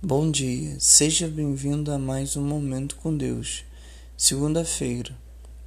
[0.00, 3.64] Bom dia, seja bem-vindo a mais um Momento com Deus.
[4.16, 5.12] Segunda-feira,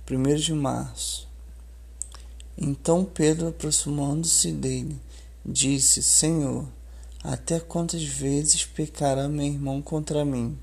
[0.09, 1.27] 1 de março.
[2.57, 4.97] Então Pedro, aproximando-se dele,
[5.45, 6.65] disse: Senhor,
[7.21, 10.57] até quantas vezes pecará meu irmão contra mim?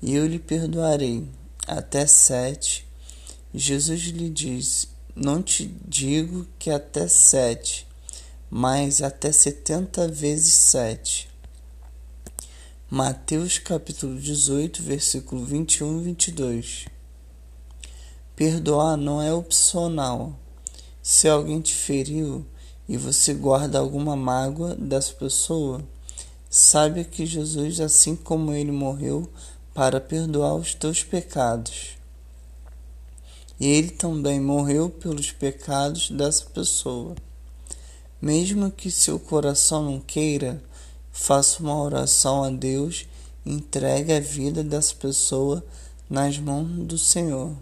[0.00, 1.28] E eu lhe perdoarei.
[1.66, 2.86] Até sete.
[3.52, 4.86] Jesus lhe disse:
[5.16, 7.88] Não te digo que até sete,
[8.48, 11.33] mas até setenta vezes sete.
[12.96, 16.84] Mateus capítulo 18, versículo 21 e 22.
[18.36, 20.38] Perdoar não é opcional.
[21.02, 22.46] Se alguém te feriu
[22.88, 25.82] e você guarda alguma mágoa dessa pessoa,
[26.48, 29.28] saiba que Jesus, assim como ele morreu
[29.74, 31.98] para perdoar os teus pecados,
[33.58, 37.16] e ele também morreu pelos pecados dessa pessoa.
[38.22, 40.62] Mesmo que seu coração não queira,
[41.16, 43.06] faça uma oração a Deus
[43.46, 45.64] entregue a vida dessa pessoa
[46.10, 47.54] nas mãos do Senhor.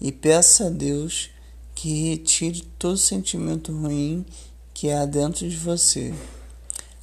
[0.00, 1.30] E peça a Deus
[1.74, 4.24] que retire todo sentimento ruim
[4.72, 6.14] que há dentro de você.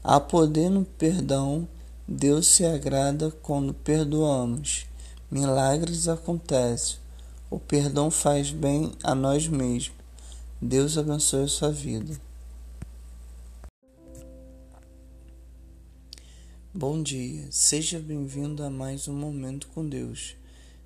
[0.01, 1.67] Há poder no perdão,
[2.07, 4.85] Deus se agrada quando perdoamos.
[5.29, 6.95] Milagres acontecem.
[7.49, 9.91] O perdão faz bem a nós mesmos.
[10.61, 12.30] Deus abençoe a sua vida.
[16.73, 20.37] Bom dia, seja bem-vindo a mais um Momento com Deus.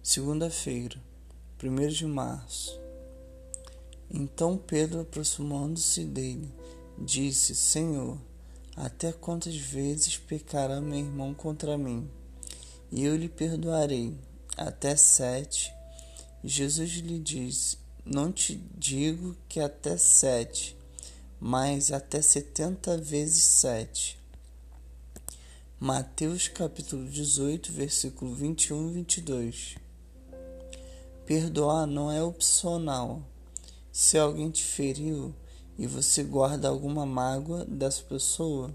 [0.01, 0.99] Segunda-feira,
[1.63, 2.81] 1 de março.
[4.09, 6.51] Então Pedro, aproximando-se dele,
[6.97, 8.17] disse: Senhor,
[8.75, 12.09] até quantas vezes pecará meu irmão contra mim?
[12.91, 14.17] E eu lhe perdoarei.
[14.57, 15.71] Até sete.
[16.43, 20.75] Jesus lhe disse: Não te digo que até sete,
[21.39, 24.24] mas até setenta vezes sete.
[25.77, 29.75] Mateus capítulo 18, versículo 21 e 22.
[31.25, 33.21] Perdoar não é opcional.
[33.91, 35.35] Se alguém te feriu
[35.77, 38.73] e você guarda alguma mágoa dessa pessoa,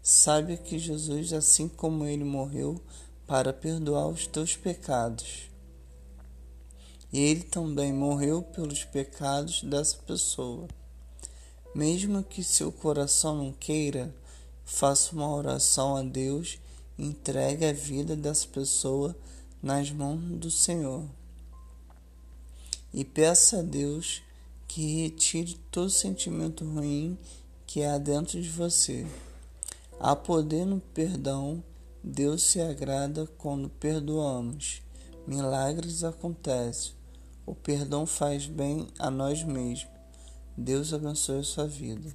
[0.00, 2.80] saiba que Jesus, assim como ele morreu
[3.26, 5.50] para perdoar os teus pecados,
[7.12, 10.68] e ele também morreu pelos pecados dessa pessoa.
[11.74, 14.14] Mesmo que seu coração não queira,
[14.68, 16.58] faça uma oração a Deus
[16.98, 19.16] entregue a vida dessa pessoa
[19.62, 21.04] nas mãos do Senhor.
[22.92, 24.22] E peça a Deus
[24.68, 27.18] que retire todo sentimento ruim
[27.66, 29.06] que há dentro de você.
[29.98, 31.64] Há poder no perdão,
[32.04, 34.82] Deus se agrada quando perdoamos.
[35.26, 36.92] Milagres acontecem.
[37.46, 39.88] O perdão faz bem a nós mesmos.
[40.56, 42.14] Deus abençoe a sua vida.